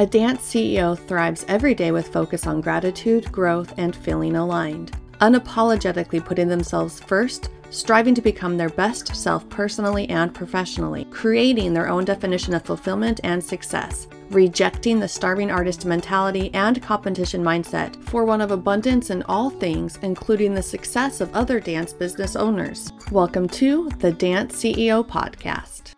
[0.00, 6.24] A dance CEO thrives every day with focus on gratitude, growth, and feeling aligned, unapologetically
[6.24, 12.06] putting themselves first, striving to become their best self personally and professionally, creating their own
[12.06, 18.40] definition of fulfillment and success, rejecting the starving artist mentality and competition mindset for one
[18.40, 22.90] of abundance in all things, including the success of other dance business owners.
[23.10, 25.92] Welcome to the Dance CEO Podcast.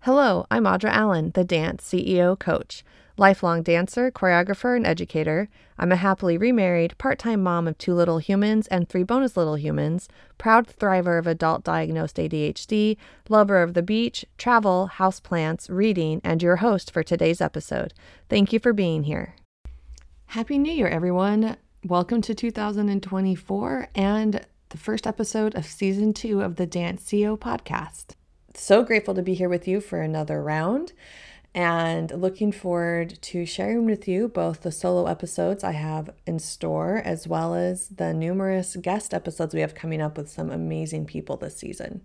[0.00, 2.82] Hello, I'm Audra Allen, the Dance CEO Coach
[3.16, 5.48] lifelong dancer, choreographer, and educator.
[5.78, 9.56] I'm a happily remarried, part time mom of two little humans and three bonus little
[9.56, 12.96] humans, proud thriver of adult diagnosed ADHD,
[13.28, 17.94] lover of the beach, travel, houseplants, reading, and your host for today's episode.
[18.28, 19.36] Thank you for being here.
[20.26, 21.56] Happy New Year, everyone.
[21.84, 28.16] Welcome to 2024 and the first episode of season two of the Dance CEO podcast.
[28.54, 30.92] So grateful to be here with you for another round
[31.54, 37.00] and looking forward to sharing with you both the solo episodes I have in store
[37.04, 41.36] as well as the numerous guest episodes we have coming up with some amazing people
[41.36, 42.02] this season.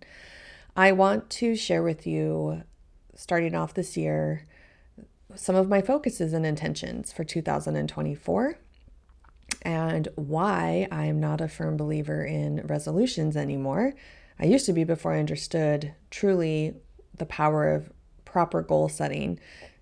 [0.75, 2.63] I want to share with you,
[3.15, 4.45] starting off this year,
[5.33, 8.57] some of my focuses and intentions for 2024
[9.63, 13.93] and why I am not a firm believer in resolutions anymore.
[14.39, 16.75] I used to be before I understood truly
[17.17, 17.91] the power of
[18.31, 19.39] proper goal setting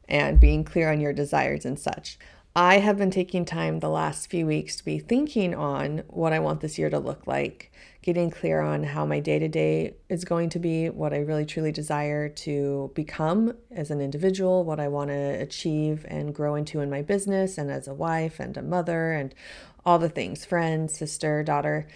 [0.08, 2.18] and being clear on your desires and such.
[2.56, 6.40] I have been taking time the last few weeks to be thinking on what I
[6.40, 10.26] want this year to look like, getting clear on how my day to day is
[10.26, 14.88] going to be, what I really truly desire to become as an individual, what I
[14.88, 18.64] want to achieve and grow into in my business and as a wife and a
[18.64, 19.36] mother and
[19.86, 21.88] all the things friend, sister, daughter.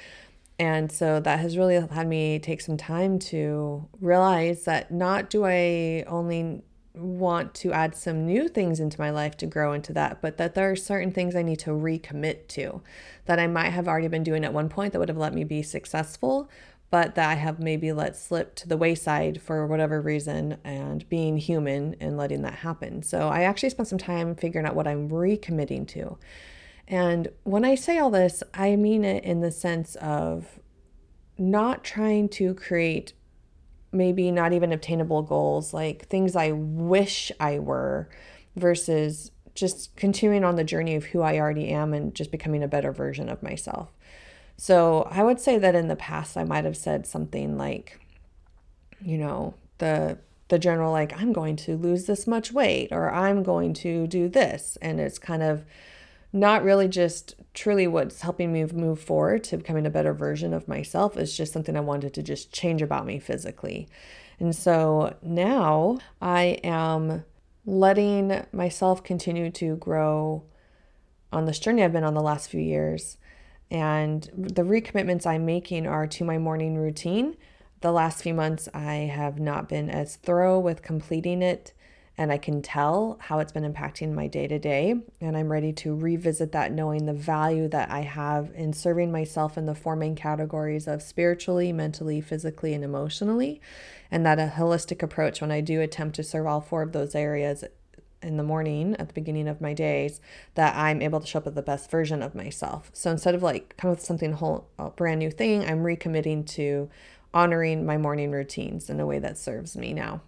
[0.61, 5.43] And so that has really had me take some time to realize that not do
[5.43, 6.61] I only
[6.93, 10.53] want to add some new things into my life to grow into that, but that
[10.53, 12.83] there are certain things I need to recommit to
[13.25, 15.43] that I might have already been doing at one point that would have let me
[15.43, 16.47] be successful,
[16.91, 21.37] but that I have maybe let slip to the wayside for whatever reason and being
[21.37, 23.01] human and letting that happen.
[23.01, 26.19] So I actually spent some time figuring out what I'm recommitting to.
[26.87, 30.59] And when I say all this, I mean it in the sense of
[31.37, 33.13] not trying to create
[33.91, 38.09] maybe not even obtainable goals, like things I wish I were,
[38.55, 42.67] versus just continuing on the journey of who I already am and just becoming a
[42.67, 43.91] better version of myself.
[44.57, 47.99] So I would say that in the past, I might have said something like,
[49.01, 50.17] you know, the
[50.51, 54.27] the general like i'm going to lose this much weight or i'm going to do
[54.27, 55.63] this and it's kind of
[56.33, 60.67] not really just truly what's helping me move forward to becoming a better version of
[60.67, 63.89] myself is just something I wanted to just change about me physically.
[64.39, 67.25] And so now I am
[67.65, 70.43] letting myself continue to grow
[71.31, 73.17] on this journey I've been on the last few years.
[73.69, 77.37] And the recommitments I'm making are to my morning routine.
[77.81, 81.73] The last few months, I have not been as thorough with completing it
[82.21, 84.93] and I can tell how it's been impacting my day to day.
[85.19, 89.57] And I'm ready to revisit that, knowing the value that I have in serving myself
[89.57, 93.59] in the four main categories of spiritually, mentally, physically, and emotionally.
[94.11, 97.15] And that a holistic approach, when I do attempt to serve all four of those
[97.15, 97.63] areas
[98.21, 100.21] in the morning at the beginning of my days,
[100.53, 102.91] that I'm able to show up as the best version of myself.
[102.93, 106.87] So instead of like come up with something whole, brand new thing, I'm recommitting to
[107.33, 110.21] honoring my morning routines in a way that serves me now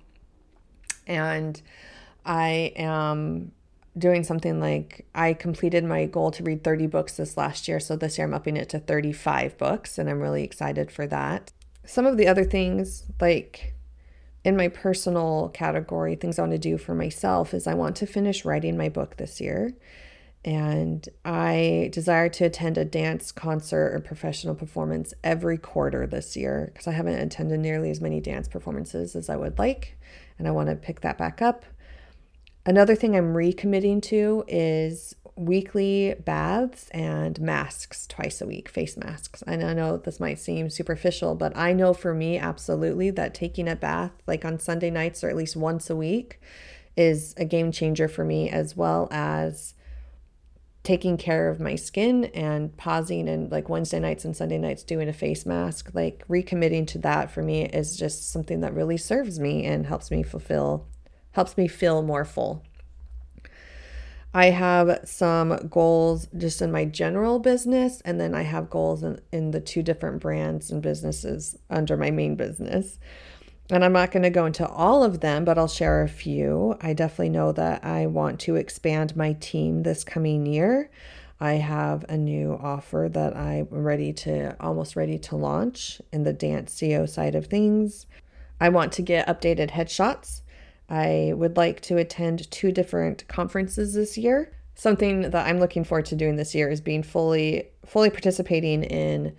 [1.07, 1.61] and
[2.25, 3.51] I am
[3.97, 7.79] doing something like I completed my goal to read 30 books this last year.
[7.79, 11.51] So this year I'm upping it to 35 books, and I'm really excited for that.
[11.85, 13.75] Some of the other things, like
[14.43, 18.07] in my personal category, things I want to do for myself, is I want to
[18.07, 19.73] finish writing my book this year.
[20.45, 26.71] And I desire to attend a dance concert or professional performance every quarter this year
[26.73, 29.97] because I haven't attended nearly as many dance performances as I would like
[30.37, 31.65] and I want to pick that back up.
[32.65, 39.41] Another thing I'm recommitting to is weekly baths and masks twice a week, face masks.
[39.45, 43.67] And I know this might seem superficial, but I know for me, absolutely, that taking
[43.67, 46.39] a bath like on Sunday nights or at least once a week
[46.95, 49.73] is a game changer for me, as well as
[50.83, 55.07] taking care of my skin and pausing and like Wednesday nights and Sunday nights doing
[55.07, 59.39] a face mask, like recommitting to that for me is just something that really serves
[59.39, 60.85] me and helps me fulfill,
[61.31, 62.63] helps me feel more full.
[64.35, 69.21] I have some goals just in my general business, and then I have goals in,
[69.31, 72.97] in the two different brands and businesses under my main business.
[73.73, 76.77] And I'm not going to go into all of them, but I'll share a few.
[76.79, 80.91] I definitely know that I want to expand my team this coming year.
[81.39, 86.33] I have a new offer that I'm ready to almost ready to launch in the
[86.33, 88.05] dance CEO side of things.
[88.61, 90.41] I want to get updated headshots.
[90.87, 94.55] I would like to attend two different conferences this year.
[94.75, 99.35] Something that I'm looking forward to doing this year is being fully fully participating in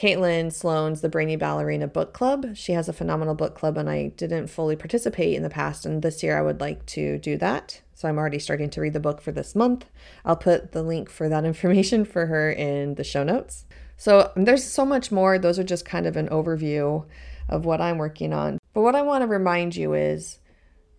[0.00, 2.56] Caitlin Sloan's The Brainy Ballerina Book Club.
[2.56, 5.84] She has a phenomenal book club, and I didn't fully participate in the past.
[5.84, 7.82] And this year, I would like to do that.
[7.92, 9.84] So I'm already starting to read the book for this month.
[10.24, 13.66] I'll put the link for that information for her in the show notes.
[13.98, 15.38] So there's so much more.
[15.38, 17.04] Those are just kind of an overview
[17.50, 18.56] of what I'm working on.
[18.72, 20.38] But what I want to remind you is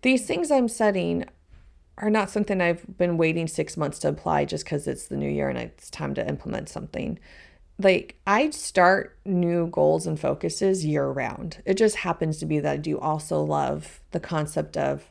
[0.02, 1.24] these things I'm setting
[1.98, 5.28] are not something I've been waiting six months to apply just because it's the new
[5.28, 7.18] year and it's time to implement something
[7.82, 11.62] like I start new goals and focuses year round.
[11.64, 15.10] It just happens to be that I do also love the concept of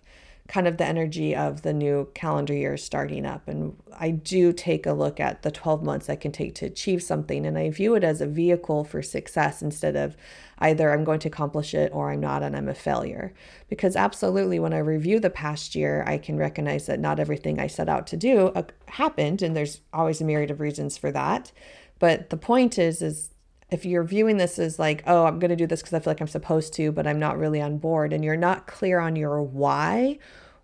[0.51, 3.47] kind of the energy of the new calendar year starting up.
[3.47, 7.01] And I do take a look at the 12 months I can take to achieve
[7.01, 7.45] something.
[7.45, 10.17] And I view it as a vehicle for success instead of
[10.59, 13.33] either I'm going to accomplish it or I'm not and I'm a failure.
[13.69, 17.67] Because absolutely, when I review the past year, I can recognize that not everything I
[17.67, 19.41] set out to do uh, happened.
[19.41, 21.53] And there's always a myriad of reasons for that.
[22.01, 23.29] But the point is, is
[23.69, 26.09] if you're viewing this as like, oh, I'm going to do this because I feel
[26.09, 29.15] like I'm supposed to, but I'm not really on board, and you're not clear on
[29.15, 30.17] your why,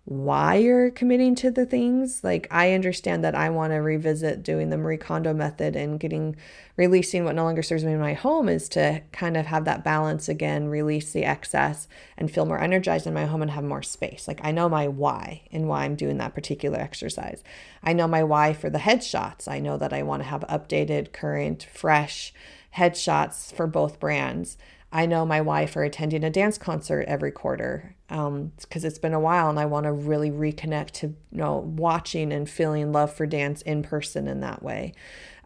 [0.08, 2.24] why you're committing to the things.
[2.24, 6.34] Like, I understand that I want to revisit doing the Marie Kondo method and getting
[6.78, 9.84] releasing what no longer serves me in my home is to kind of have that
[9.84, 13.82] balance again, release the excess and feel more energized in my home and have more
[13.82, 14.26] space.
[14.26, 17.44] Like, I know my why and why I'm doing that particular exercise.
[17.82, 19.46] I know my why for the headshots.
[19.46, 22.32] I know that I want to have updated, current, fresh
[22.74, 24.56] headshots for both brands.
[24.90, 29.12] I know my wife are attending a dance concert every quarter because um, it's been
[29.12, 33.12] a while and I want to really reconnect to you know watching and feeling love
[33.12, 34.94] for dance in person in that way.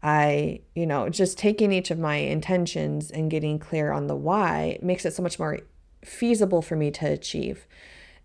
[0.03, 4.79] I, you know, just taking each of my intentions and getting clear on the why
[4.83, 5.61] makes it so much more
[6.05, 7.67] feasible for me to achieve.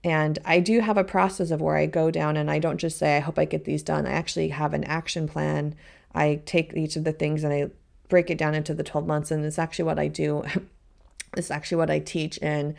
[0.03, 2.97] And I do have a process of where I go down and I don't just
[2.97, 4.07] say, I hope I get these done.
[4.07, 5.75] I actually have an action plan.
[6.15, 7.69] I take each of the things and I
[8.09, 9.31] break it down into the 12 months.
[9.31, 10.43] And it's actually what I do
[11.37, 12.75] This is actually what I teach in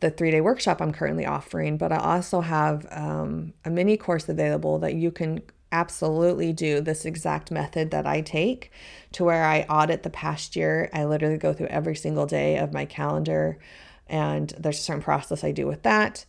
[0.00, 1.76] the three day workshop I'm currently offering.
[1.76, 5.42] But I also have um, a mini course available that you can
[5.72, 8.70] absolutely do this exact method that I take
[9.12, 10.88] to where I audit the past year.
[10.92, 13.58] I literally go through every single day of my calendar,
[14.06, 16.24] and there's a certain process I do with that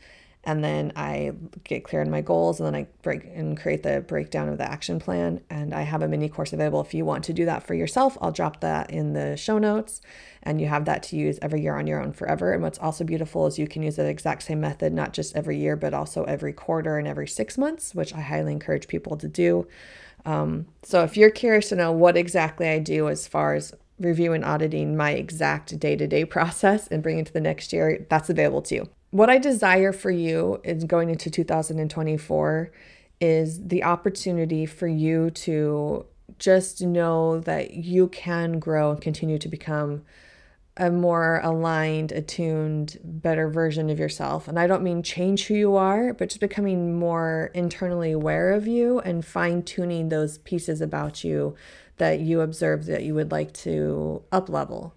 [0.47, 1.33] and then I
[1.65, 4.63] get clear on my goals and then I break and create the breakdown of the
[4.63, 5.41] action plan.
[5.49, 8.17] And I have a mini course available if you want to do that for yourself.
[8.21, 9.99] I'll drop that in the show notes
[10.43, 12.53] and you have that to use every year on your own forever.
[12.53, 15.57] And what's also beautiful is you can use the exact same method, not just every
[15.57, 19.27] year, but also every quarter and every six months, which I highly encourage people to
[19.27, 19.67] do.
[20.25, 24.31] Um, so if you're curious to know what exactly I do as far as review
[24.31, 28.07] and auditing my exact day to day process and bring it to the next year,
[28.09, 32.71] that's available too what I desire for you is going into 2024
[33.19, 36.05] is the opportunity for you to
[36.37, 40.03] just know that you can grow and continue to become
[40.79, 44.47] a more aligned, attuned, better version of yourself.
[44.47, 48.67] And I don't mean change who you are, but just becoming more internally aware of
[48.67, 51.55] you and fine tuning those pieces about you
[51.97, 54.93] that you observe that you would like to up level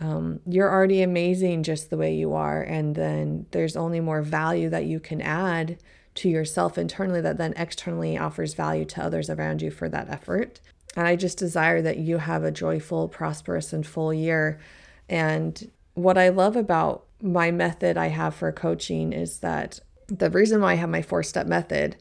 [0.00, 2.62] um, you're already amazing just the way you are.
[2.62, 5.78] And then there's only more value that you can add
[6.16, 10.60] to yourself internally that then externally offers value to others around you for that effort.
[10.96, 14.58] And I just desire that you have a joyful, prosperous, and full year.
[15.08, 20.60] And what I love about my method I have for coaching is that the reason
[20.60, 21.96] why I have my four step method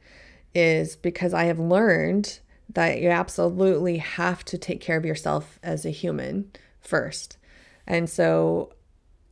[0.54, 2.40] is because I have learned
[2.74, 7.38] that you absolutely have to take care of yourself as a human first.
[7.88, 8.74] And so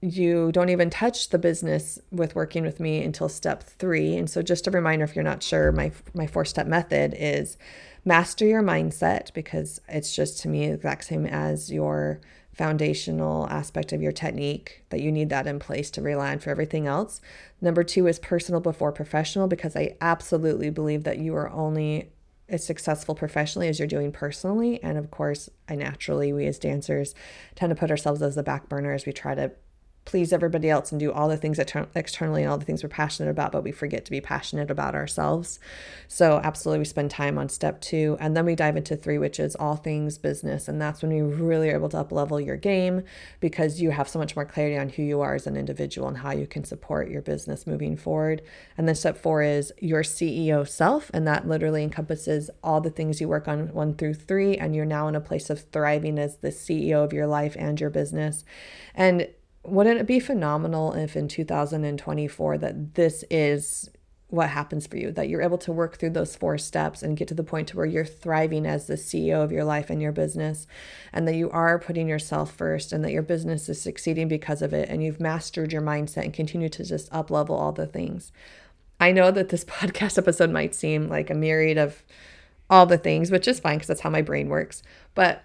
[0.02, 4.16] you don't even touch the business with working with me until step three.
[4.16, 7.58] And so, just a reminder if you're not sure, my, my four step method is
[8.04, 12.22] master your mindset because it's just to me the exact same as your
[12.54, 16.52] foundational aspect of your technique that you need that in place to rely on for
[16.52, 17.20] everything else.
[17.60, 22.12] Number two is personal before professional because I absolutely believe that you are only
[22.48, 24.82] as successful professionally as you're doing personally.
[24.84, 27.16] And of course, I naturally, we as dancers
[27.56, 29.52] tend to put ourselves as the back burner as we try to
[30.06, 33.30] please everybody else and do all the things externally and all the things we're passionate
[33.30, 35.60] about, but we forget to be passionate about ourselves.
[36.08, 38.16] So, absolutely, we spend time on step two.
[38.20, 40.68] And then we dive into three, which is all things business.
[40.68, 43.02] And that's when you really are able to up level your game
[43.40, 46.18] because you have so much more clarity on who you are as an individual and
[46.18, 48.44] how you can support your business moving forward.
[48.78, 51.10] And then step four is your CEO self.
[51.16, 54.56] And that literally encompasses all the things you work on one through three.
[54.56, 57.82] And you're now in a place of thriving as the CEO of your life and
[57.82, 58.46] your business.
[58.94, 59.28] And
[59.68, 63.90] wouldn't it be phenomenal if in 2024 that this is
[64.28, 67.28] what happens for you that you're able to work through those four steps and get
[67.28, 70.12] to the point to where you're thriving as the CEO of your life and your
[70.12, 70.66] business
[71.14, 74.74] and that you are putting yourself first and that your business is succeeding because of
[74.74, 78.32] it and you've mastered your mindset and continue to just up level all the things.
[79.00, 82.04] I know that this podcast episode might seem like a myriad of
[82.68, 84.82] all the things, which is fine because that's how my brain works,
[85.14, 85.44] but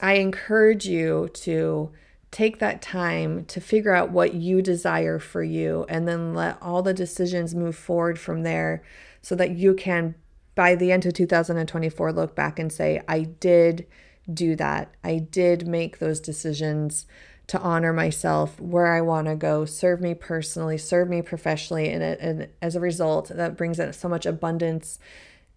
[0.00, 1.92] I encourage you to
[2.30, 6.82] take that time to figure out what you desire for you and then let all
[6.82, 8.82] the decisions move forward from there
[9.20, 10.14] so that you can
[10.54, 13.86] by the end of 2024 look back and say I did
[14.32, 14.94] do that.
[15.02, 17.06] I did make those decisions
[17.48, 22.00] to honor myself, where I want to go, serve me personally, serve me professionally and,
[22.00, 25.00] and as a result that brings in so much abundance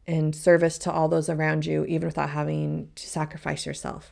[0.08, 4.12] and service to all those around you even without having to sacrifice yourself.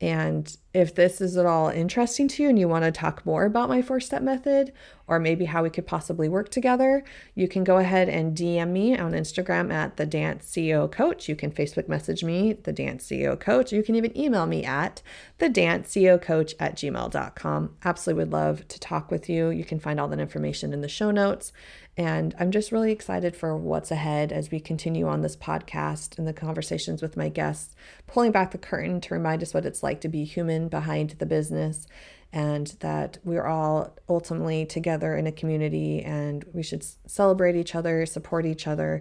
[0.00, 3.46] And if this is at all interesting to you and you want to talk more
[3.46, 4.72] about my four step method
[5.06, 7.02] or maybe how we could possibly work together,
[7.34, 11.30] you can go ahead and DM me on Instagram at the Dance CEO Coach.
[11.30, 13.72] You can Facebook message me, the Dance CEO Coach.
[13.72, 15.00] You can even email me at
[15.38, 17.76] the Dance CEO Coach at gmail.com.
[17.82, 19.48] Absolutely would love to talk with you.
[19.48, 21.52] You can find all that information in the show notes.
[21.96, 26.28] And I'm just really excited for what's ahead as we continue on this podcast and
[26.28, 27.74] the conversations with my guests,
[28.06, 31.26] pulling back the curtain to remind us what it's like to be human behind the
[31.26, 31.86] business
[32.32, 38.04] and that we're all ultimately together in a community and we should celebrate each other,
[38.04, 39.00] support each other.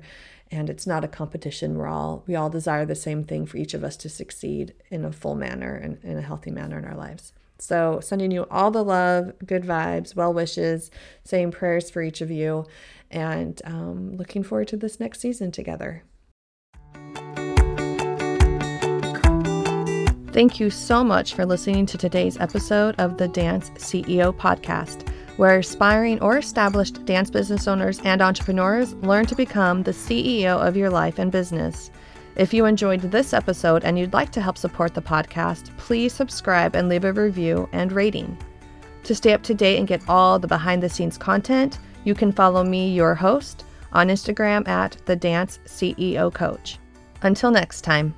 [0.55, 1.77] And it's not a competition.
[1.77, 5.03] We're all, we all desire the same thing for each of us to succeed in
[5.03, 7.33] a full manner and in a healthy manner in our lives.
[7.59, 10.91] So, sending you all the love, good vibes, well wishes,
[11.25, 12.65] saying prayers for each of you,
[13.12, 16.03] and um, looking forward to this next season together.
[20.31, 25.59] Thank you so much for listening to today's episode of the Dance CEO podcast, where
[25.59, 30.89] aspiring or established dance business owners and entrepreneurs learn to become the CEO of your
[30.89, 31.91] life and business.
[32.35, 36.75] If you enjoyed this episode and you'd like to help support the podcast, please subscribe
[36.75, 38.37] and leave a review and rating.
[39.03, 42.31] To stay up to date and get all the behind the scenes content, you can
[42.31, 46.77] follow me, your host, on Instagram at the Dance CEO Coach.
[47.21, 48.13] Until next time.